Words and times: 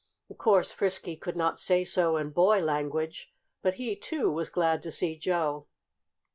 Of 0.31 0.39
course 0.39 0.71
Frisky 0.71 1.15
could 1.15 1.37
not 1.37 1.59
say 1.59 1.85
so 1.85 2.17
in 2.17 2.31
boy 2.31 2.59
language, 2.59 3.31
but 3.61 3.75
he, 3.75 3.95
too, 3.95 4.31
was 4.31 4.49
glad 4.49 4.81
to 4.81 4.91
see 4.91 5.15
Joe. 5.15 5.67